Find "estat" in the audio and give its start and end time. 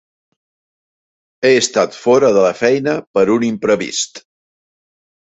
1.57-1.97